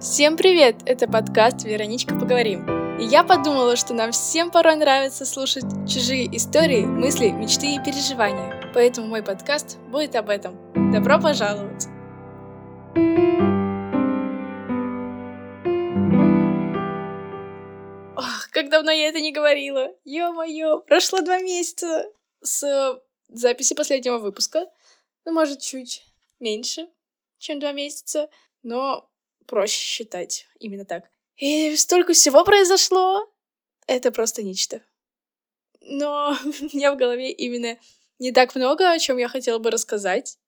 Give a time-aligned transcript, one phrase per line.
[0.00, 0.76] Всем привет!
[0.84, 2.98] Это подкаст «Вероничка, поговорим».
[2.98, 8.70] И я подумала, что нам всем порой нравится слушать чужие истории, мысли, мечты и переживания.
[8.74, 10.56] Поэтому мой подкаст будет об этом.
[10.92, 11.86] Добро пожаловать!
[18.16, 19.88] Ох, как давно я это не говорила!
[20.04, 22.06] Ё-моё, прошло два месяца
[22.42, 24.66] с записи последнего выпуска.
[25.24, 26.02] Ну, может, чуть
[26.40, 26.88] меньше,
[27.42, 28.30] чем два месяца,
[28.62, 29.10] но
[29.46, 31.10] проще считать именно так.
[31.36, 33.28] И столько всего произошло.
[33.86, 34.82] Это просто нечто.
[35.80, 37.78] Но у меня в голове именно
[38.18, 40.38] не так много, о чем я хотела бы рассказать.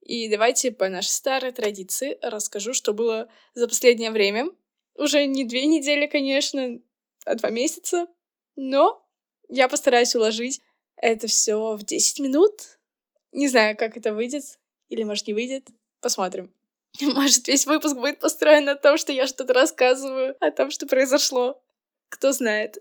[0.00, 4.48] И давайте по нашей старой традиции расскажу, что было за последнее время.
[4.94, 6.80] Уже не две недели, конечно,
[7.24, 8.06] а два месяца.
[8.54, 9.04] Но
[9.48, 10.60] я постараюсь уложить
[10.96, 12.78] это все в 10 минут.
[13.32, 14.44] Не знаю, как это выйдет.
[14.88, 15.68] Или, может, не выйдет.
[16.00, 16.52] Посмотрим.
[17.00, 21.62] Может, весь выпуск будет построен на том, что я что-то рассказываю о том, что произошло.
[22.08, 22.78] Кто знает.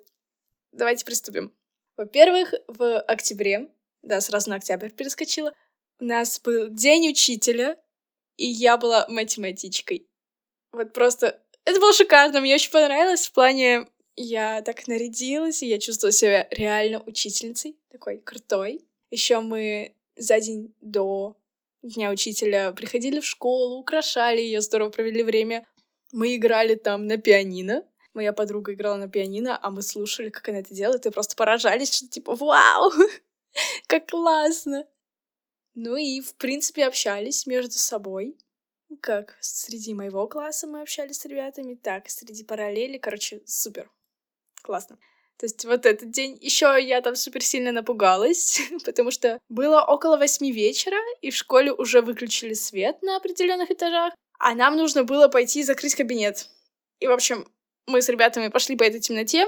[0.72, 1.54] Давайте приступим.
[1.98, 3.70] Во-первых, в октябре,
[4.04, 5.54] да, сразу на октябрь перескочила,
[6.00, 7.76] у нас был День учителя,
[8.38, 10.08] и я была математичкой.
[10.72, 11.42] Вот просто...
[11.66, 13.88] Это было шикарно, мне очень понравилось в плане...
[14.20, 18.84] Я так нарядилась, и я чувствовала себя реально учительницей, такой крутой.
[19.12, 21.38] Еще мы за день до
[21.84, 25.68] Дня учителя приходили в школу, украшали ее, здорово провели время.
[26.12, 27.86] Мы играли там на пианино.
[28.14, 31.94] Моя подруга играла на пианино, а мы слушали, как она это делает, и просто поражались,
[31.94, 32.92] что типа «Вау!
[33.88, 34.88] Как классно!»
[35.76, 38.36] Ну и, в принципе, общались между собой.
[39.02, 42.98] Как среди моего класса мы общались с ребятами, так и среди параллели.
[42.98, 43.92] Короче, супер.
[44.64, 44.98] Классно.
[45.40, 50.18] То есть вот этот день еще я там супер сильно напугалась, потому что было около
[50.18, 55.28] восьми вечера, и в школе уже выключили свет на определенных этажах, а нам нужно было
[55.28, 56.50] пойти закрыть кабинет.
[57.00, 57.48] И, в общем,
[57.86, 59.48] мы с ребятами пошли по этой темноте,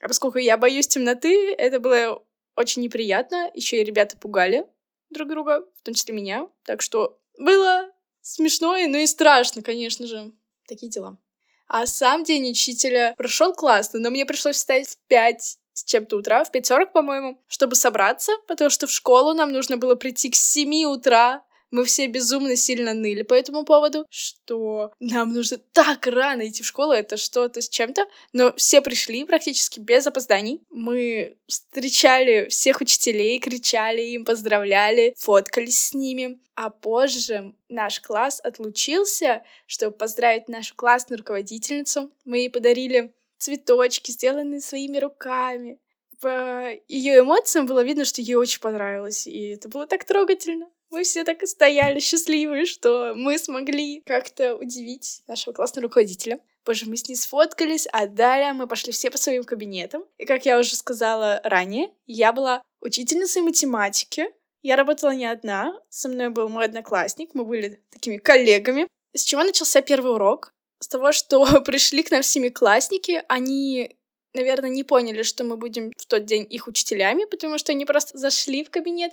[0.00, 2.24] а поскольку я боюсь темноты, это было
[2.56, 3.50] очень неприятно.
[3.54, 4.66] Еще и ребята пугали
[5.10, 6.48] друг друга, в том числе меня.
[6.64, 7.90] Так что было
[8.20, 10.32] смешно, но и страшно, конечно же.
[10.66, 11.18] Такие дела.
[11.68, 16.42] А сам день учителя прошел классно, но мне пришлось встать в 5 с чем-то утра,
[16.44, 20.84] в 5.40, по-моему, чтобы собраться, потому что в школу нам нужно было прийти к 7
[20.86, 26.62] утра, мы все безумно сильно ныли по этому поводу, что нам нужно так рано идти
[26.62, 28.06] в школу, это что-то с чем-то.
[28.32, 30.62] Но все пришли практически без опозданий.
[30.70, 36.40] Мы встречали всех учителей, кричали им, поздравляли, фоткались с ними.
[36.54, 42.10] А позже наш класс отлучился, чтобы поздравить нашу классную руководительницу.
[42.24, 45.78] Мы ей подарили цветочки, сделанные своими руками.
[46.20, 50.66] По ее эмоциям было видно, что ей очень понравилось, и это было так трогательно.
[50.90, 56.40] Мы все так и стояли счастливые, что мы смогли как-то удивить нашего классного руководителя.
[56.64, 60.04] Позже мы с ней сфоткались, а далее мы пошли все по своим кабинетам.
[60.16, 64.26] И как я уже сказала ранее, я была учительницей математики.
[64.62, 68.88] Я работала не одна, со мной был мой одноклассник, мы были такими коллегами.
[69.14, 70.52] С чего начался первый урок?
[70.80, 73.94] С того, что пришли к нам семиклассники, они
[74.34, 78.18] наверное, не поняли, что мы будем в тот день их учителями, потому что они просто
[78.18, 79.12] зашли в кабинет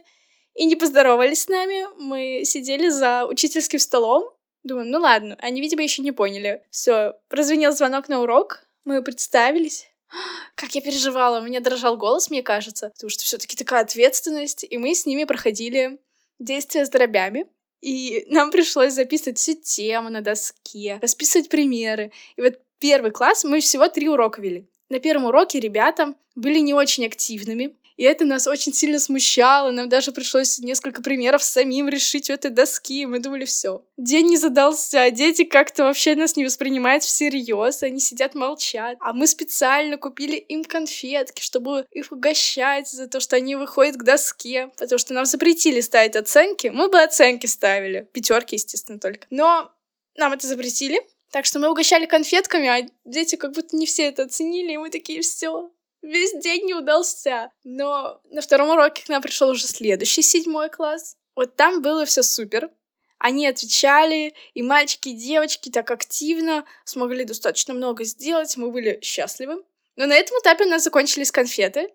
[0.56, 1.86] и не поздоровались с нами.
[2.02, 4.32] Мы сидели за учительским столом.
[4.64, 6.64] Думаем, ну ладно, они, видимо, еще не поняли.
[6.72, 9.88] Все, прозвенел звонок на урок, мы представились.
[10.56, 14.78] Как я переживала, у меня дрожал голос, мне кажется, потому что все-таки такая ответственность, и
[14.78, 16.00] мы с ними проходили
[16.40, 17.46] действия с дробями.
[17.82, 22.12] И нам пришлось записывать все темы на доске, расписывать примеры.
[22.36, 24.68] И вот первый класс мы всего три урока вели.
[24.90, 29.72] На первом уроке ребята были не очень активными, и это нас очень сильно смущало.
[29.72, 33.06] Нам даже пришлось несколько примеров самим решить у этой доски.
[33.06, 33.86] Мы думали, все.
[33.98, 37.84] День не задался, а дети как-то вообще нас не воспринимают всерьез.
[37.84, 38.98] Они сидят молчат.
[39.00, 44.04] А мы специально купили им конфетки, чтобы их угощать за то, что они выходят к
[44.04, 44.72] доске.
[44.78, 46.68] Потому что нам запретили ставить оценки.
[46.68, 48.10] Мы бы оценки ставили.
[48.12, 49.26] Пятерки, естественно, только.
[49.30, 49.72] Но
[50.18, 51.02] нам это запретили.
[51.32, 54.90] Так что мы угощали конфетками, а дети как будто не все это оценили, и мы
[54.90, 55.70] такие, все,
[56.06, 57.52] весь день не удался.
[57.64, 61.18] Но на втором уроке к нам пришел уже следующий седьмой класс.
[61.36, 62.70] Вот там было все супер.
[63.18, 69.64] Они отвечали, и мальчики, и девочки так активно смогли достаточно много сделать, мы были счастливы.
[69.96, 71.90] Но на этом этапе у нас закончились конфеты,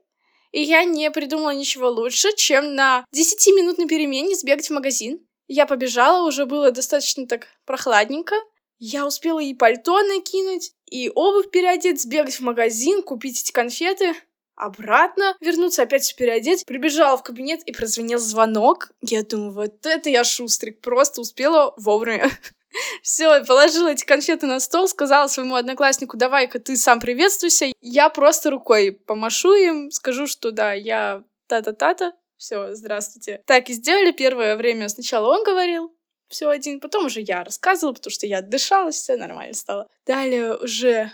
[0.52, 5.24] и я не придумала ничего лучше, чем на 10-минутной перемене сбегать в магазин.
[5.46, 8.36] Я побежала, уже было достаточно так прохладненько,
[8.80, 14.14] я успела и пальто накинуть, и обувь переодеть, сбегать в магазин, купить эти конфеты,
[14.56, 16.64] обратно вернуться, опять все переодеть.
[16.66, 18.90] Прибежала в кабинет и прозвенел звонок.
[19.02, 22.30] Я думаю, вот это я шустрик, просто успела вовремя.
[23.02, 27.66] Все, положила эти конфеты на стол, сказала своему однокласснику, давай-ка ты сам приветствуйся.
[27.80, 33.42] Я просто рукой помашу им, скажу, что да, я та-та-та-та, все, здравствуйте.
[33.44, 34.88] Так и сделали первое время.
[34.88, 35.94] Сначала он говорил,
[36.30, 39.88] все один, потом уже я рассказывала, потому что я отдышалась, все нормально стало.
[40.06, 41.12] Далее уже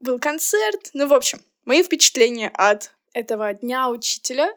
[0.00, 0.90] был концерт.
[0.94, 4.52] Ну, в общем, мои впечатления от этого дня учителя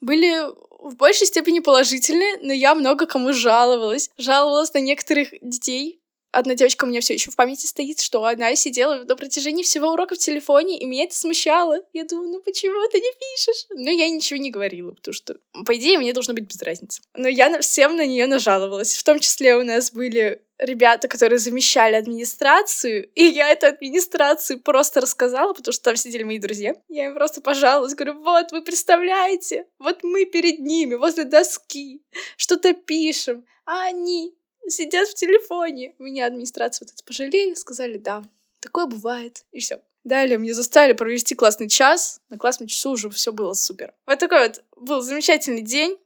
[0.00, 0.46] были
[0.80, 4.10] в большей степени положительные, но я много кому жаловалась.
[4.16, 6.00] Жаловалась на некоторых детей,
[6.32, 9.92] Одна девочка у меня все еще в памяти стоит, что она сидела на протяжении всего
[9.92, 11.80] урока в телефоне, и меня это смущало.
[11.92, 13.66] Я думаю, ну почему ты не пишешь?
[13.70, 15.36] Но я ничего не говорила, потому что,
[15.66, 17.02] по идее, мне должно быть без разницы.
[17.14, 18.94] Но я всем на нее нажаловалась.
[18.94, 25.00] В том числе у нас были ребята, которые замещали администрацию, и я эту администрацию просто
[25.00, 26.74] рассказала, потому что там сидели мои друзья.
[26.88, 32.02] Я им просто пожаловалась, говорю, вот, вы представляете, вот мы перед ними, возле доски,
[32.36, 34.34] что-то пишем, а они
[34.68, 35.94] сидят в телефоне.
[35.98, 38.24] Меня администрация вот это пожалели, сказали, да,
[38.60, 39.80] такое бывает, и все.
[40.04, 42.20] Далее мне заставили провести классный час.
[42.30, 43.92] На классном часу уже все было супер.
[44.06, 45.98] Вот такой вот был замечательный день.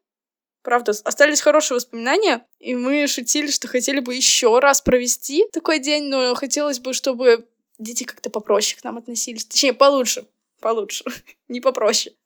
[0.62, 6.05] Правда, остались хорошие воспоминания, и мы шутили, что хотели бы еще раз провести такой день,
[6.05, 7.47] но хотелось бы, чтобы
[7.79, 9.45] дети как-то попроще к нам относились.
[9.45, 10.27] Точнее, получше.
[10.61, 11.05] Получше.
[11.49, 12.17] Не попроще.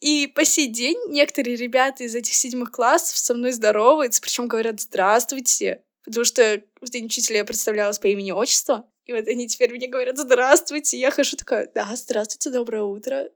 [0.00, 4.80] И по сей день некоторые ребята из этих седьмых классов со мной здороваются, причем говорят
[4.80, 9.88] «здравствуйте», потому что в день учителя я представлялась по имени-отчеству, и вот они теперь мне
[9.88, 13.30] говорят «здравствуйте», я хожу такая «да, здравствуйте, доброе утро».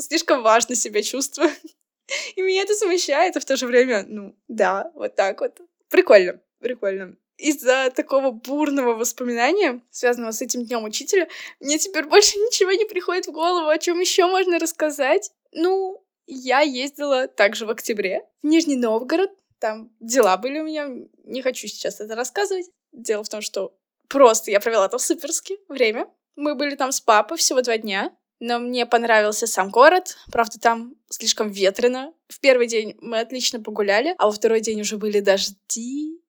[0.00, 1.50] Слишком важно себя чувствую.
[2.36, 5.60] И меня это смущает, а в то же время, ну, да, вот так вот.
[5.90, 7.16] Прикольно, прикольно.
[7.36, 11.28] Из-за такого бурного воспоминания, связанного с этим днем учителя,
[11.60, 15.30] мне теперь больше ничего не приходит в голову, о чем еще можно рассказать.
[15.52, 19.30] Ну, я ездила также в октябре в Нижний Новгород.
[19.58, 20.88] Там дела были у меня.
[21.24, 22.66] Не хочу сейчас это рассказывать.
[22.92, 23.74] Дело в том, что
[24.08, 26.08] просто я провела там суперски время.
[26.36, 28.14] Мы были там с папой всего два дня.
[28.40, 30.16] Но мне понравился сам город.
[30.30, 32.12] Правда, там слишком ветрено.
[32.28, 36.20] В первый день мы отлично погуляли, а во второй день уже были дожди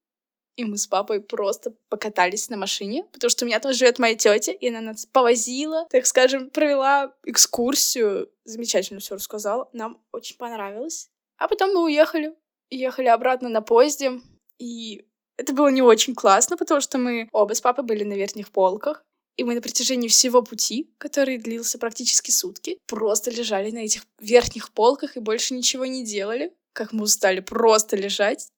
[0.60, 4.16] и мы с папой просто покатались на машине, потому что у меня там живет моя
[4.16, 11.08] тетя, и она нас повозила, так скажем, провела экскурсию, замечательно все рассказала, нам очень понравилось.
[11.38, 12.36] А потом мы уехали,
[12.70, 14.20] ехали обратно на поезде,
[14.58, 15.06] и
[15.38, 19.02] это было не очень классно, потому что мы оба с папой были на верхних полках,
[19.38, 24.74] и мы на протяжении всего пути, который длился практически сутки, просто лежали на этих верхних
[24.74, 26.54] полках и больше ничего не делали.
[26.74, 28.50] Как мы устали просто лежать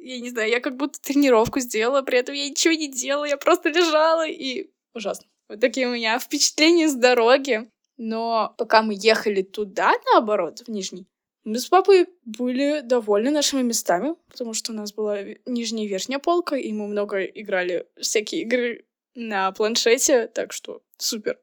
[0.00, 3.36] я не знаю, я как будто тренировку сделала, при этом я ничего не делала, я
[3.36, 5.26] просто лежала и ужасно.
[5.48, 7.70] Вот такие у меня впечатления с дороги.
[8.02, 11.06] Но пока мы ехали туда, наоборот, в Нижний,
[11.44, 16.18] мы с папой были довольны нашими местами, потому что у нас была нижняя и верхняя
[16.18, 21.38] полка, и мы много играли всякие игры на планшете, так что супер.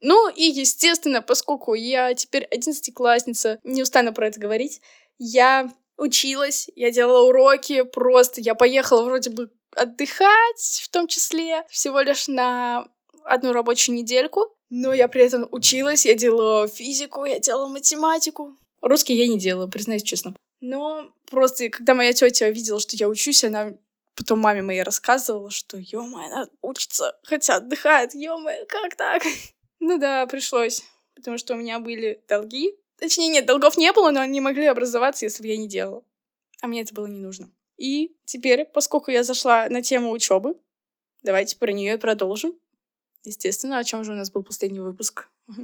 [0.00, 4.80] Ну и, естественно, поскольку я теперь одиннадцатиклассница, не устану про это говорить,
[5.18, 12.00] я училась, я делала уроки, просто я поехала вроде бы отдыхать, в том числе, всего
[12.00, 12.86] лишь на
[13.24, 18.56] одну рабочую недельку, но я при этом училась, я делала физику, я делала математику.
[18.82, 20.34] Русский я не делала, признаюсь честно.
[20.60, 23.72] Но просто, когда моя тетя видела, что я учусь, она
[24.16, 29.22] потом маме моей рассказывала, что, ё она учится, хотя отдыхает, ё как так?
[29.80, 30.82] Ну да, пришлось,
[31.14, 35.26] потому что у меня были долги, Точнее, нет, долгов не было, но они могли образоваться,
[35.26, 36.02] если бы я не делала.
[36.62, 37.50] А мне это было не нужно.
[37.76, 40.56] И теперь, поскольку я зашла на тему учебы,
[41.22, 42.58] давайте про нее и продолжим.
[43.22, 45.28] Естественно, о чем же у нас был последний выпуск?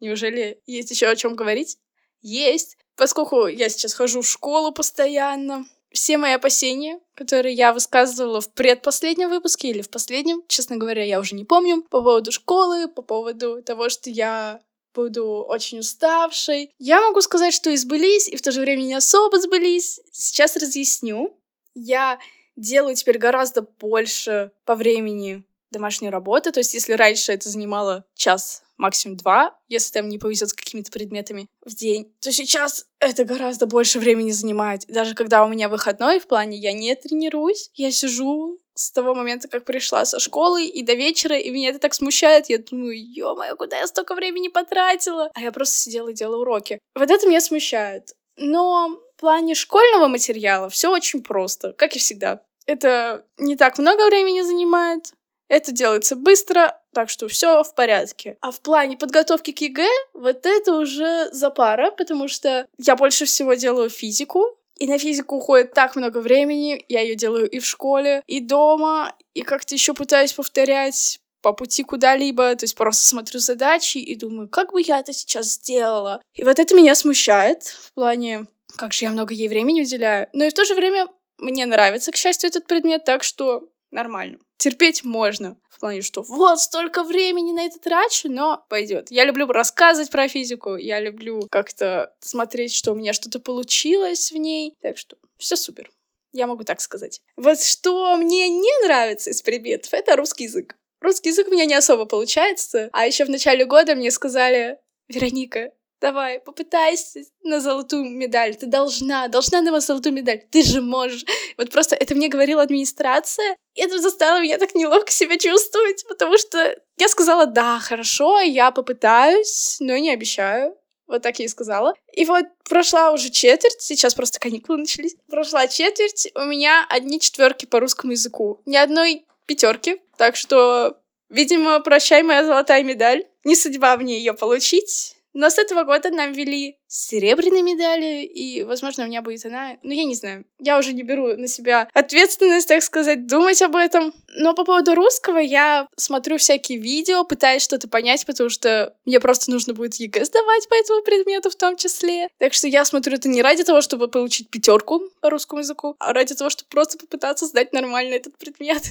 [0.00, 1.76] Неужели есть еще о чем говорить?
[2.22, 2.78] Есть.
[2.96, 9.28] Поскольку я сейчас хожу в школу постоянно, все мои опасения, которые я высказывала в предпоследнем
[9.28, 13.62] выпуске или в последнем, честно говоря, я уже не помню, по поводу школы, по поводу
[13.62, 14.62] того, что я
[14.94, 16.72] буду очень уставшей.
[16.78, 20.00] Я могу сказать, что и сбылись, и в то же время не особо сбылись.
[20.12, 21.36] Сейчас разъясню.
[21.74, 22.18] Я
[22.56, 26.52] делаю теперь гораздо больше по времени домашней работы.
[26.52, 30.90] То есть, если раньше это занимало час, максимум два, если там не повезет с какими-то
[30.90, 34.86] предметами в день, то сейчас это гораздо больше времени занимает.
[34.88, 39.48] Даже когда у меня выходной, в плане я не тренируюсь, я сижу, с того момента,
[39.48, 42.48] как пришла со школы и до вечера, и меня это так смущает.
[42.48, 45.30] Я думаю, ё-моё, куда я столько времени потратила?
[45.34, 46.78] А я просто сидела и делала уроки.
[46.94, 48.14] Вот это меня смущает.
[48.36, 52.40] Но в плане школьного материала все очень просто, как и всегда.
[52.66, 55.12] Это не так много времени занимает,
[55.50, 58.38] это делается быстро, так что все в порядке.
[58.40, 63.54] А в плане подготовки к ЕГЭ, вот это уже запара, потому что я больше всего
[63.54, 66.84] делаю физику, и на физику уходит так много времени.
[66.88, 69.14] Я ее делаю и в школе, и дома.
[69.34, 74.48] и как-то еще пытаюсь повторять по пути куда-либо, то есть просто смотрю задачи и думаю,
[74.48, 76.20] как бы я это сейчас сделала.
[76.34, 78.46] И вот это меня смущает в плане,
[78.76, 80.28] как же я много ей времени уделяю.
[80.32, 81.06] Но и в то же время
[81.38, 84.38] мне нравится, к счастью, этот предмет, так что нормально.
[84.56, 85.56] Терпеть можно.
[85.70, 89.10] В плане, что вот столько времени на это трачу, но пойдет.
[89.10, 94.36] Я люблю рассказывать про физику, я люблю как-то смотреть, что у меня что-то получилось в
[94.36, 94.74] ней.
[94.82, 95.90] Так что все супер.
[96.32, 97.22] Я могу так сказать.
[97.36, 100.76] Вот что мне не нравится из предметов, это русский язык.
[101.00, 102.90] Русский язык у меня не особо получается.
[102.92, 104.78] А еще в начале года мне сказали,
[105.08, 108.56] Вероника, давай, попытайся на золотую медаль.
[108.56, 110.42] Ты должна, должна на золотую медаль.
[110.50, 111.24] Ты же можешь.
[111.56, 113.56] Вот просто это мне говорила администрация.
[113.74, 118.70] И это заставило меня так неловко себя чувствовать, потому что я сказала, да, хорошо, я
[118.70, 120.76] попытаюсь, но не обещаю.
[121.06, 121.94] Вот так я и сказала.
[122.12, 125.16] И вот прошла уже четверть, сейчас просто каникулы начались.
[125.28, 128.60] Прошла четверть, у меня одни четверки по русскому языку.
[128.64, 130.00] Ни одной пятерки.
[130.16, 133.24] Так что, видимо, прощай моя золотая медаль.
[133.42, 135.16] Не судьба мне ее получить.
[135.32, 139.76] Но с этого года нам ввели серебряные медали, и, возможно, у меня будет она.
[139.82, 140.44] Ну, я не знаю.
[140.58, 144.12] Я уже не беру на себя ответственность, так сказать, думать об этом.
[144.36, 149.52] Но по поводу русского я смотрю всякие видео, пытаюсь что-то понять, потому что мне просто
[149.52, 152.28] нужно будет ЕГЭ сдавать по этому предмету в том числе.
[152.38, 156.12] Так что я смотрю это не ради того, чтобы получить пятерку по русскому языку, а
[156.12, 158.82] ради того, чтобы просто попытаться сдать нормально этот предмет.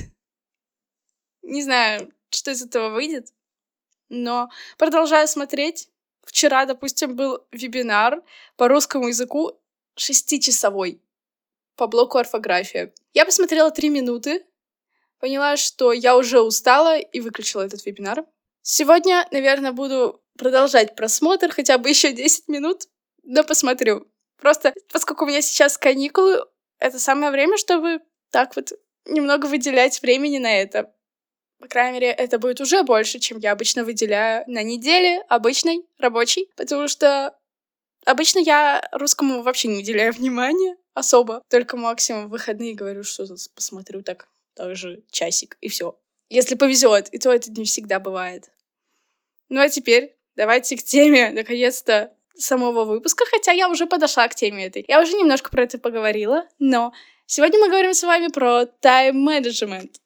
[1.41, 3.27] Не знаю, что из этого выйдет,
[4.07, 5.89] но продолжаю смотреть
[6.25, 8.23] Вчера, допустим, был вебинар
[8.55, 9.59] по русскому языку
[9.95, 11.01] шестичасовой
[11.75, 12.93] по блоку орфография.
[13.13, 14.45] Я посмотрела три минуты,
[15.19, 18.25] поняла, что я уже устала и выключила этот вебинар.
[18.61, 22.83] Сегодня, наверное, буду продолжать просмотр хотя бы еще 10 минут,
[23.23, 24.07] но посмотрю.
[24.37, 26.45] Просто, поскольку у меня сейчас каникулы,
[26.79, 27.99] это самое время, чтобы
[28.31, 28.71] так вот
[29.05, 30.93] немного выделять времени на это.
[31.59, 36.49] По крайней мере, это будет уже больше, чем я обычно выделяю на неделе обычной, рабочей,
[36.55, 37.35] потому что
[38.05, 44.01] обычно я русскому вообще не уделяю внимания особо, только максимум в выходные говорю, что посмотрю
[44.03, 45.99] так, также часик, и все.
[46.29, 48.49] Если повезет, и то это не всегда бывает.
[49.49, 54.67] Ну а теперь давайте к теме, наконец-то, самого выпуска, хотя я уже подошла к теме
[54.67, 54.85] этой.
[54.87, 56.93] Я уже немножко про это поговорила, но
[57.25, 59.99] сегодня мы говорим с вами про тайм-менеджмент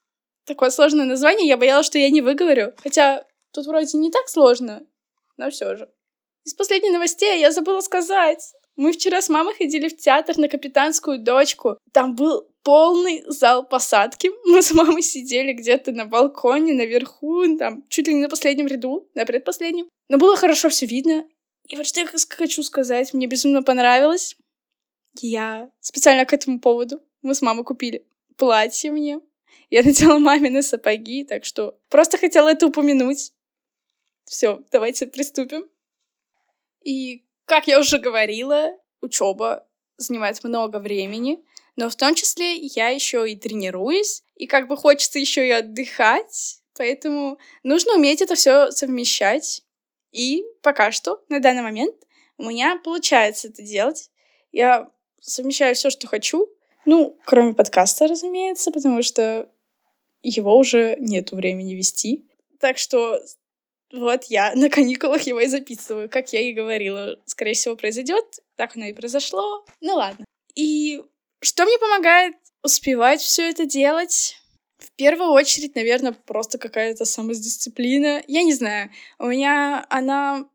[0.45, 2.73] такое сложное название, я боялась, что я не выговорю.
[2.77, 4.85] Хотя тут вроде не так сложно,
[5.37, 5.89] но все же.
[6.45, 8.53] Из последних новостей я забыла сказать.
[8.75, 11.77] Мы вчера с мамой ходили в театр на капитанскую дочку.
[11.91, 14.31] Там был полный зал посадки.
[14.45, 19.09] Мы с мамой сидели где-то на балконе, наверху, там, чуть ли не на последнем ряду,
[19.13, 19.87] на предпоследнем.
[20.09, 21.25] Но было хорошо все видно.
[21.67, 24.35] И вот что я хочу сказать, мне безумно понравилось.
[25.19, 28.05] Я специально к этому поводу мы с мамой купили
[28.37, 29.19] платье мне.
[29.73, 33.33] Я надела мамины сапоги, так что просто хотела это упомянуть.
[34.23, 35.67] Все, давайте приступим.
[36.83, 41.43] И, как я уже говорила, учеба занимает много времени,
[41.75, 46.59] но в том числе я еще и тренируюсь, и как бы хочется еще и отдыхать,
[46.77, 49.63] поэтому нужно уметь это все совмещать.
[50.11, 51.95] И пока что, на данный момент,
[52.37, 54.11] у меня получается это делать.
[54.51, 56.47] Я совмещаю все, что хочу.
[56.85, 59.49] Ну, кроме подкаста, разумеется, потому что
[60.23, 62.25] его уже нету времени вести.
[62.59, 63.19] Так что
[63.91, 67.19] вот я на каникулах его и записываю, как я и говорила.
[67.25, 68.39] Скорее всего, произойдет.
[68.55, 69.65] Так оно и произошло.
[69.81, 70.25] Ну ладно.
[70.55, 71.03] И
[71.41, 74.37] что мне помогает успевать все это делать?
[74.77, 78.23] В первую очередь, наверное, просто какая-то самодисциплина.
[78.27, 78.89] Я не знаю,
[79.19, 80.49] у меня она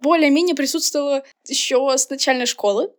[0.00, 2.92] более-менее присутствовала еще с начальной школы.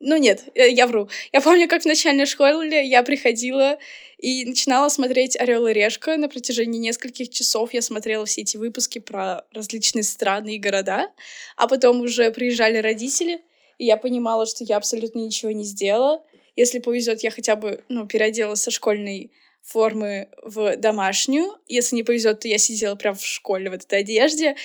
[0.00, 1.08] Ну нет, э, я вру.
[1.32, 3.78] Я помню, как в начальной школе я приходила
[4.18, 7.72] и начинала смотреть Орел и Решка на протяжении нескольких часов.
[7.72, 11.10] Я смотрела все эти выпуски про различные страны и города,
[11.56, 13.40] а потом уже приезжали родители,
[13.78, 16.22] и я понимала, что я абсолютно ничего не сделала.
[16.56, 21.56] Если повезет, я хотя бы ну, переоделась со школьной формы в домашнюю.
[21.68, 24.56] Если не повезет, то я сидела прям в школе в этой одежде.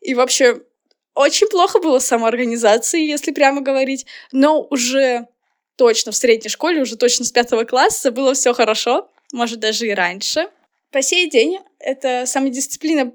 [0.00, 0.62] И вообще
[1.14, 5.26] очень плохо было с самоорганизацией, если прямо говорить, но уже
[5.76, 9.94] точно в средней школе, уже точно с пятого класса было все хорошо, может, даже и
[9.94, 10.48] раньше.
[10.90, 13.12] По сей день эта самодисциплина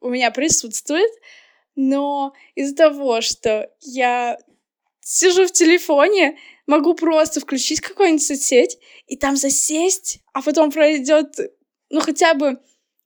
[0.00, 1.10] у меня присутствует,
[1.74, 4.38] но из-за того, что я
[5.00, 11.36] сижу в телефоне, могу просто включить какую-нибудь соцсеть и там засесть, а потом пройдет,
[11.90, 12.58] ну, хотя бы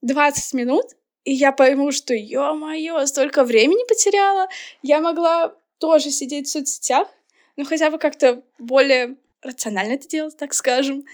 [0.02, 0.86] 20 минут,
[1.24, 4.48] и я пойму, что, ё-моё, столько времени потеряла.
[4.82, 7.08] Я могла тоже сидеть в соцсетях,
[7.56, 11.04] но хотя бы как-то более рационально это делать, так скажем.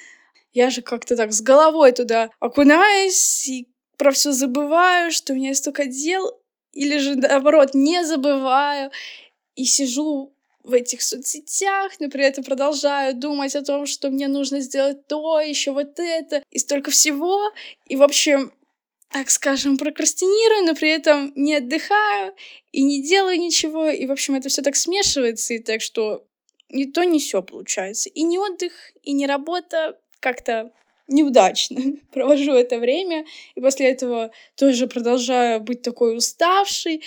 [0.57, 5.55] я же как-то так с головой туда окунаюсь и про все забываю, что у меня
[5.55, 6.41] столько дел,
[6.73, 8.91] или же наоборот не забываю
[9.57, 10.33] и сижу
[10.65, 15.41] в этих соцсетях, но при этом продолжаю думать о том, что мне нужно сделать то,
[15.41, 17.53] еще вот это, и столько всего.
[17.87, 18.53] И, в общем,
[19.17, 22.35] так скажем, прокрастинирую, но при этом не отдыхаю
[22.71, 23.89] и не делаю ничего.
[23.89, 26.27] И, в общем, это все так смешивается, и так что
[26.69, 28.11] ни то, ни все получается.
[28.11, 30.71] И не отдых, и не работа как-то
[31.09, 31.81] неудачно
[32.13, 37.03] провожу это время, и после этого тоже продолжаю быть такой уставшей,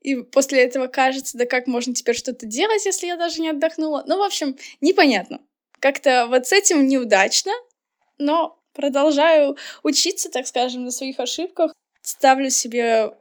[0.00, 4.02] и после этого кажется, да как можно теперь что-то делать, если я даже не отдохнула.
[4.08, 5.38] Ну, в общем, непонятно.
[5.78, 7.52] Как-то вот с этим неудачно,
[8.18, 11.72] но продолжаю учиться, так скажем, на своих ошибках.
[12.02, 13.12] Ставлю себе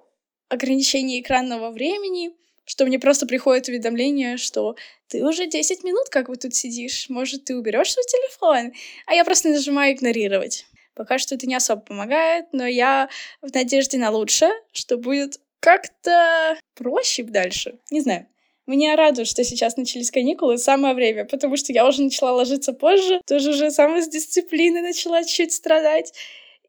[0.50, 2.32] ограничение экранного времени,
[2.66, 4.76] что мне просто приходит уведомление, что
[5.08, 8.74] ты уже 10 минут как бы тут сидишь, может, ты уберешь свой телефон?
[9.06, 10.66] А я просто нажимаю игнорировать.
[10.94, 13.10] Пока что это не особо помогает, но я
[13.42, 17.80] в надежде на лучшее, что будет как-то проще дальше.
[17.92, 18.28] Не знаю.
[18.72, 23.20] Меня радует, что сейчас начались каникулы, самое время, потому что я уже начала ложиться позже,
[23.28, 26.14] тоже уже самой с дисциплины начала чуть страдать.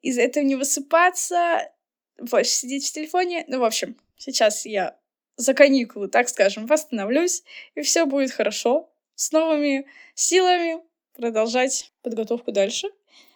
[0.01, 1.71] Из-за этого не высыпаться,
[2.19, 3.45] больше сидеть в телефоне.
[3.47, 4.99] Ну, в общем, сейчас я
[5.37, 7.45] за каникулы, так скажем, восстановлюсь,
[7.77, 8.91] и все будет хорошо.
[9.15, 10.83] С новыми силами
[11.15, 12.89] продолжать подготовку дальше.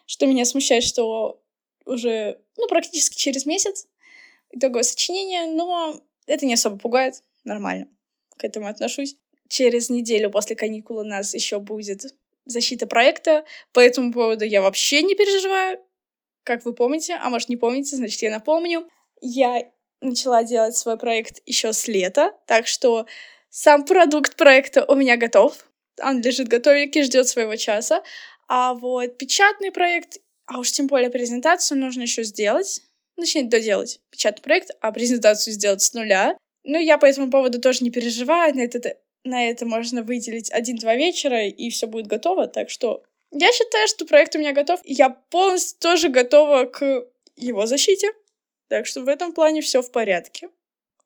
[0.07, 1.41] Что меня смущает, что
[1.85, 3.87] уже, ну, практически через месяц
[4.51, 7.87] итоговое сочинение, но это не особо пугает, нормально
[8.38, 9.16] к этому отношусь.
[9.49, 12.14] Через неделю после каникул у нас еще будет
[12.45, 15.78] защита проекта, по этому поводу я вообще не переживаю,
[16.45, 18.88] как вы помните, а может не помните, значит я напомню.
[19.21, 19.69] Я
[20.00, 23.07] начала делать свой проект еще с лета, так что
[23.50, 25.66] сам продукт проекта у меня готов.
[26.00, 28.02] Он лежит готовенький, ждет своего часа.
[28.49, 32.82] А вот печатный проект, а уж тем более презентацию нужно еще сделать.
[33.17, 36.37] Точнее, доделать печатный проект, а презентацию сделать с нуля.
[36.69, 38.55] Ну, я по этому поводу тоже не переживаю.
[38.55, 42.49] На это, на это можно выделить один-два вечера, и все будет готово.
[42.49, 44.81] Так что я считаю, что проект у меня готов.
[44.85, 48.09] Я полностью тоже готова к его защите.
[48.69, 50.49] Так что в этом плане все в порядке.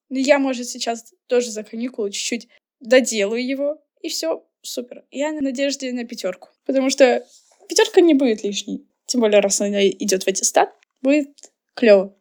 [0.08, 2.48] Я, может, сейчас тоже за каникулы чуть-чуть
[2.80, 5.04] доделаю его, и все супер.
[5.10, 6.48] Я на надежде на пятерку.
[6.64, 7.26] Потому что
[7.68, 8.86] пятерка не будет лишней.
[9.04, 11.28] Тем более, раз она идет в аттестат, будет
[11.74, 12.16] клево.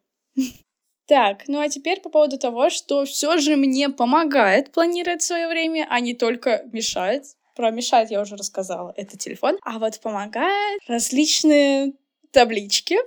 [1.10, 5.88] Так, ну а теперь по поводу того, что все же мне помогает планировать свое время,
[5.90, 7.26] а не только мешает.
[7.56, 9.58] Про мешает я уже рассказала, это телефон.
[9.64, 11.94] А вот помогает различные
[12.32, 12.98] таблички,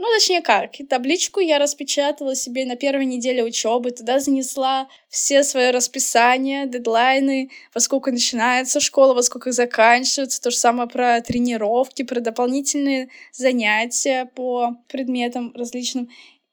[0.00, 5.70] ну, точнее как, табличку я распечатала себе на первой неделе учебы, туда занесла все свои
[5.72, 12.20] расписания, дедлайны, во сколько начинается школа, во сколько заканчивается, то же самое про тренировки, про
[12.20, 16.08] дополнительные занятия по предметам различным.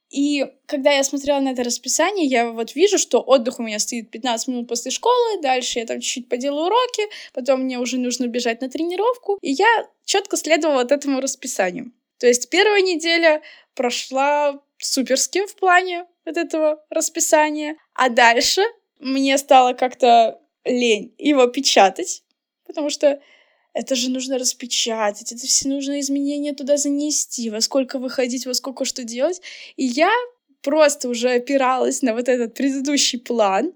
[0.09, 4.09] И когда я смотрела на это расписание, я вот вижу, что отдых у меня стоит
[4.09, 8.61] 15 минут после школы, дальше я там чуть-чуть поделаю уроки, потом мне уже нужно бежать
[8.61, 9.67] на тренировку, и я
[10.05, 11.91] четко следовала вот этому расписанию.
[12.19, 13.41] То есть первая неделя
[13.75, 18.61] прошла суперски в плане вот этого расписания, а дальше
[18.99, 22.23] мне стало как-то лень его печатать,
[22.65, 23.21] потому что
[23.77, 28.85] это же нужно распечатать, это все нужно изменения туда занести, во сколько выходить, во сколько
[28.85, 29.39] что делать.
[29.75, 30.11] И я
[30.63, 33.73] просто уже опиралась на вот этот предыдущий план,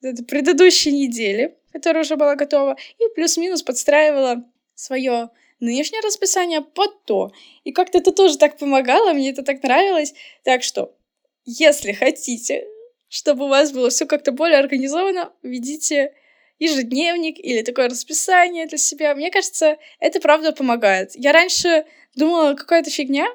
[0.00, 5.28] вот эту предыдущей недели, которая уже была готова, и плюс-минус подстраивала свое
[5.60, 7.30] нынешнее расписание под то.
[7.64, 10.14] И как-то это тоже так помогало, мне это так нравилось.
[10.42, 10.96] Так что,
[11.44, 12.66] если хотите,
[13.08, 16.14] чтобы у вас было все как-то более организовано, ведите
[16.58, 19.14] ежедневник или такое расписание для себя.
[19.14, 21.12] Мне кажется, это правда помогает.
[21.14, 23.26] Я раньше думала, какая-то фигня,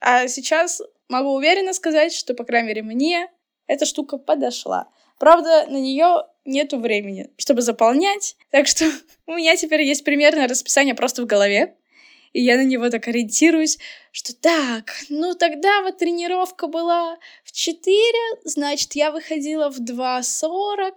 [0.00, 3.28] а сейчас могу уверенно сказать, что, по крайней мере, мне
[3.66, 4.88] эта штука подошла.
[5.18, 8.36] Правда, на нее нету времени, чтобы заполнять.
[8.50, 8.84] Так что
[9.26, 11.76] у меня теперь есть примерное расписание просто в голове.
[12.32, 13.78] И я на него так ориентируюсь,
[14.10, 20.90] что так, ну тогда вот тренировка была в 4, значит, я выходила в 2.40,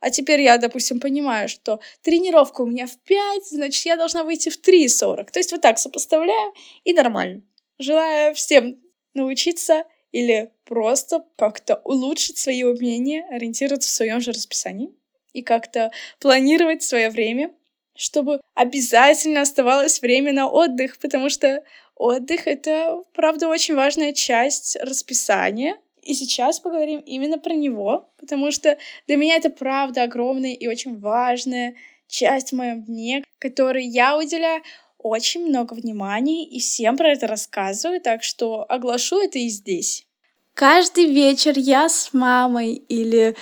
[0.00, 4.48] а теперь я, допустим, понимаю, что тренировка у меня в 5, значит, я должна выйти
[4.48, 5.30] в 3.40.
[5.30, 6.52] То есть вот так сопоставляю,
[6.84, 7.42] и нормально.
[7.78, 8.80] Желаю всем
[9.14, 14.90] научиться или просто как-то улучшить свои умения, ориентироваться в своем же расписании
[15.32, 17.52] и как-то планировать свое время,
[17.96, 21.62] чтобы обязательно оставалось время на отдых, потому что
[21.94, 25.76] отдых— это, правда, очень важная часть расписания.
[26.08, 30.98] И сейчас поговорим именно про него, потому что для меня это, правда, огромная и очень
[30.98, 31.74] важная
[32.06, 34.62] часть в моем дне, которой я уделяю
[34.96, 40.06] очень много внимания и всем про это рассказываю, так что оглашу это и здесь.
[40.54, 43.36] Каждый вечер я с мамой или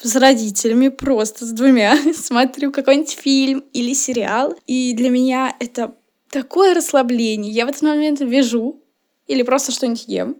[0.00, 4.54] с родителями, просто с двумя, смотрю какой-нибудь фильм или сериал.
[4.68, 5.92] И для меня это
[6.30, 7.50] такое расслабление.
[7.50, 8.80] Я в этот момент вяжу
[9.26, 10.36] или просто что-нибудь ем.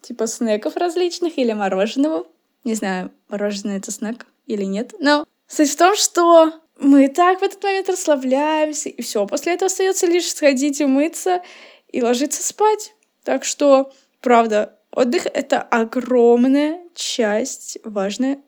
[0.00, 2.26] Типа снеков различных или мороженого.
[2.64, 4.94] Не знаю, мороженое это снэк или нет.
[4.98, 9.26] Но суть в том, что мы так в этот момент расслабляемся, и все.
[9.26, 11.42] После этого остается лишь сходить умыться
[11.88, 12.94] и ложиться спать.
[13.24, 18.40] Так что, правда, отдых— это огромная часть, важная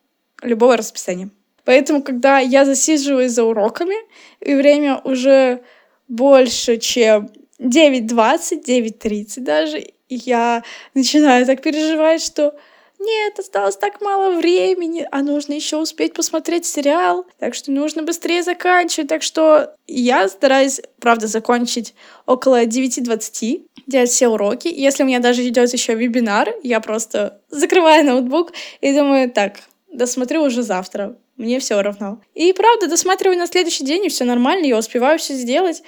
[0.43, 1.31] любого расписания.
[1.65, 3.97] Поэтому, когда я засиживаюсь за уроками,
[4.41, 5.63] и время уже
[6.09, 10.63] больше, чем 9.20, 9.30 даже, и я
[10.95, 12.55] начинаю так переживать, что
[12.99, 18.43] нет, осталось так мало времени, а нужно еще успеть посмотреть сериал, так что нужно быстрее
[18.43, 19.09] заканчивать.
[19.09, 21.95] Так что я стараюсь, правда, закончить
[22.27, 24.69] около 9.20, делать все уроки.
[24.69, 30.43] Если у меня даже идет еще вебинар, я просто закрываю ноутбук и думаю, так, досмотрю
[30.43, 31.17] уже завтра.
[31.39, 32.21] Мне все равно.
[32.35, 35.83] И правда, досматриваю на следующий день, и все нормально, я успеваю все сделать.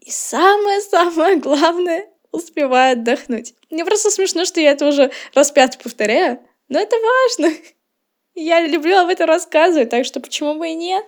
[0.00, 3.54] И самое-самое главное, успеваю отдохнуть.
[3.70, 7.54] Мне просто смешно, что я это уже раз пятый повторяю, но это важно.
[8.34, 11.04] Я люблю об этом рассказывать, так что почему бы и нет?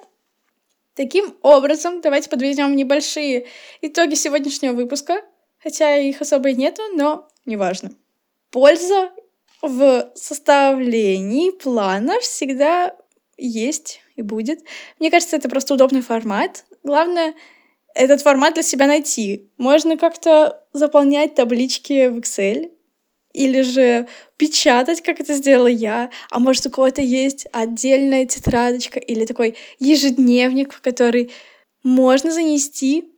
[0.94, 3.46] Таким образом, давайте подведем небольшие
[3.80, 5.22] итоги сегодняшнего выпуска,
[5.58, 7.92] хотя их особо и нету, но неважно.
[8.50, 9.10] Польза
[9.62, 12.94] в составлении плана всегда
[13.38, 14.60] есть и будет.
[14.98, 16.64] Мне кажется, это просто удобный формат.
[16.82, 17.34] Главное
[17.94, 19.50] этот формат для себя найти.
[19.58, 22.70] Можно как-то заполнять таблички в Excel,
[23.32, 29.24] или же печатать, как это сделала я, а может у кого-то есть отдельная тетрадочка или
[29.24, 31.30] такой ежедневник, в который
[31.82, 33.10] можно занести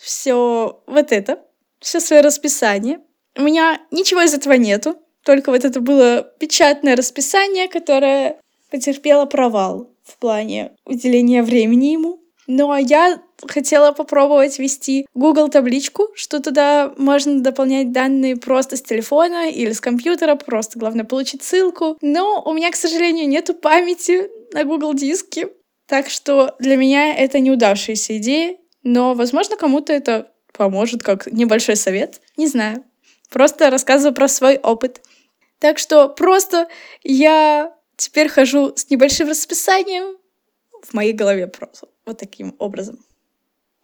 [0.00, 1.40] все вот это,
[1.80, 3.00] все свое расписание.
[3.36, 8.38] У меня ничего из этого нету, только вот это было печатное расписание, которое
[8.70, 12.20] потерпело провал в плане уделения времени ему.
[12.46, 19.50] Но я хотела попробовать вести Google табличку, что туда можно дополнять данные просто с телефона
[19.50, 21.96] или с компьютера, просто главное получить ссылку.
[22.00, 25.48] Но у меня, к сожалению, нету памяти на Google диске,
[25.86, 32.20] так что для меня это неудавшаяся идея, но, возможно, кому-то это поможет как небольшой совет.
[32.36, 32.84] Не знаю.
[33.30, 35.02] Просто рассказываю про свой опыт.
[35.58, 36.68] Так что просто
[37.02, 40.16] я теперь хожу с небольшим расписанием
[40.82, 43.04] в моей голове просто вот таким образом.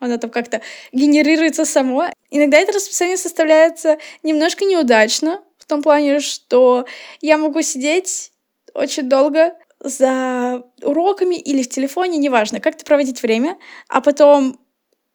[0.00, 0.60] Оно там как-то
[0.92, 2.06] генерируется само.
[2.30, 6.86] Иногда это расписание составляется немножко неудачно, в том плане, что
[7.20, 8.32] я могу сидеть
[8.74, 13.56] очень долго за уроками или в телефоне, неважно, как-то проводить время,
[13.88, 14.58] а потом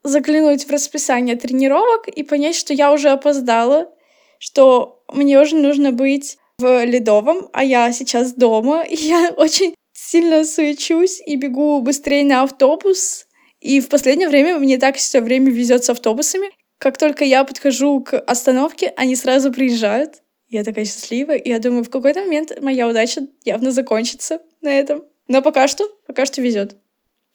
[0.04, 3.92] заглянуть в расписание тренировок и понять, что я уже опоздала,
[4.40, 10.46] что мне уже нужно быть в Ледовом, а я сейчас дома, и я очень сильно
[10.46, 13.25] суечусь и бегу быстрее на автобус.
[13.66, 16.52] И в последнее время мне так все время везет с автобусами.
[16.78, 20.22] Как только я подхожу к остановке, они сразу приезжают.
[20.50, 25.04] Я такая счастливая, и я думаю, в какой-то момент моя удача явно закончится на этом.
[25.28, 26.76] Но пока что, пока что везет.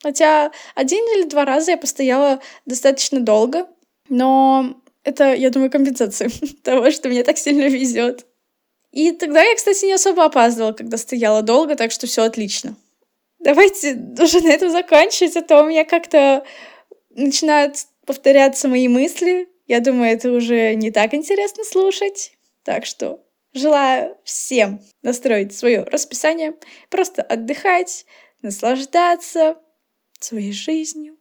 [0.01, 3.67] Хотя один или два раза я постояла достаточно долго,
[4.07, 6.31] но это, я думаю, компенсация
[6.63, 8.25] того, что мне так сильно везет.
[8.93, 12.77] И тогда я, кстати, не особо опаздывала, когда стояла долго, так что все отлично.
[13.43, 16.45] Давайте уже на этом заканчивать, а то у меня как-то
[17.09, 17.75] начинают
[18.05, 19.49] повторяться мои мысли.
[19.67, 22.33] Я думаю, это уже не так интересно слушать.
[22.63, 26.55] Так что желаю всем настроить свое расписание,
[26.89, 28.05] просто отдыхать,
[28.41, 29.57] наслаждаться
[30.19, 31.17] своей жизнью,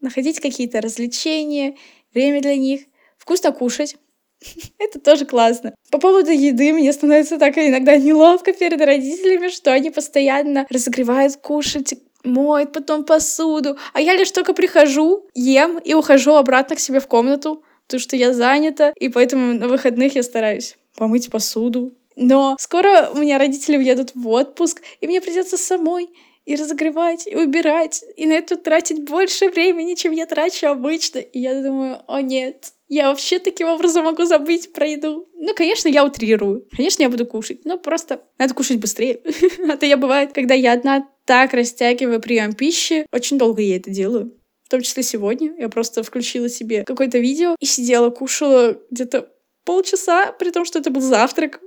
[0.00, 1.76] находить какие-то развлечения,
[2.12, 2.82] время для них,
[3.16, 3.96] вкусно кушать.
[4.78, 5.74] Это тоже классно.
[5.90, 11.94] По поводу еды мне становится так иногда неловко перед родителями, что они постоянно разогревают кушать,
[12.24, 13.76] моют потом посуду.
[13.92, 18.16] А я лишь только прихожу, ем и ухожу обратно к себе в комнату, потому что
[18.16, 21.92] я занята, и поэтому на выходных я стараюсь помыть посуду.
[22.14, 26.10] Но скоро у меня родители уедут в отпуск, и мне придется самой
[26.44, 31.18] и разогревать, и убирать, и на это тратить больше времени, чем я трачу обычно.
[31.18, 35.26] И я думаю, о нет, я вообще таким образом могу забыть про еду.
[35.34, 36.68] Ну, конечно, я утрирую.
[36.76, 37.64] Конечно, я буду кушать.
[37.64, 39.22] Но просто надо кушать быстрее.
[39.70, 43.90] а то я бывает, когда я одна так растягиваю прием пищи, очень долго я это
[43.90, 44.36] делаю.
[44.64, 45.54] В том числе сегодня.
[45.58, 49.30] Я просто включила себе какое-то видео и сидела, кушала где-то
[49.64, 51.60] полчаса, при том, что это был завтрак.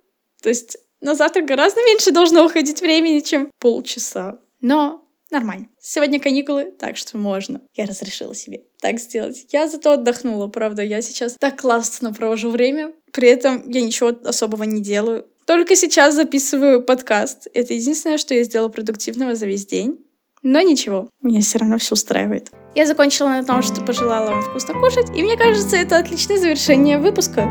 [0.44, 4.40] То есть на завтрак гораздо меньше должно уходить времени, чем полчаса.
[4.62, 5.68] Но нормально.
[5.80, 7.62] Сегодня каникулы, так что можно.
[7.74, 9.48] Я разрешила себе так сделать.
[9.52, 10.84] Я зато отдохнула, правда.
[10.84, 12.94] Я сейчас так классно провожу время.
[13.12, 15.26] При этом я ничего особого не делаю.
[15.46, 17.48] Только сейчас записываю подкаст.
[17.54, 20.00] Это единственное, что я сделала продуктивного за весь день.
[20.44, 22.52] Но ничего, меня все равно все устраивает.
[22.76, 27.00] Я закончила на том, что пожелала вам вкусно кушать, и мне кажется, это отличное завершение
[27.00, 27.50] выпуска.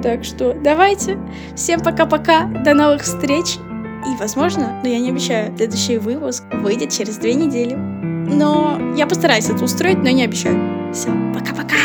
[0.00, 1.18] Так что давайте.
[1.56, 2.44] Всем пока-пока.
[2.64, 3.56] До новых встреч.
[4.06, 7.74] И, возможно, но я не обещаю, следующий выпуск выйдет через две недели.
[7.74, 10.92] Но я постараюсь это устроить, но не обещаю.
[10.92, 11.76] Все, пока-пока.